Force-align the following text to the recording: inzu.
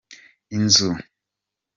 inzu. 0.55 0.89